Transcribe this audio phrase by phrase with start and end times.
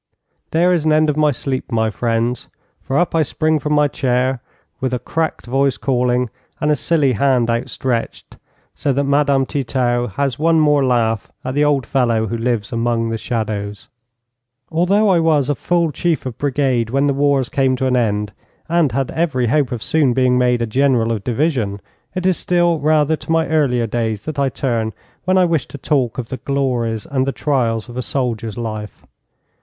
[0.49, 2.47] There is an end of my sleep, my friends,
[2.81, 4.41] for up I spring from my chair,
[4.79, 8.37] with a cracked voice calling and a silly hand outstretched,
[8.73, 13.09] so that Madame Titaux has one more laugh at the old fellow who lives among
[13.09, 13.89] the shadows.
[14.71, 18.33] Although I was a full Chief of Brigade when the wars came to an end,
[18.67, 21.79] and had every hope of soon being made a General of Division,
[22.15, 24.93] it is still rather to my earlier days that I turn
[25.25, 29.05] when I wish to talk of the glories and the trials of a soldier's life.